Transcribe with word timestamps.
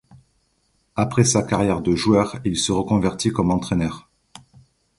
Après 0.95 1.23
sa 1.23 1.43
carrière 1.43 1.79
de 1.79 1.95
joueur 1.95 2.39
il 2.43 2.57
se 2.57 2.71
reconvertit 2.71 3.29
comme 3.31 3.51
entraîneur. 3.51 4.09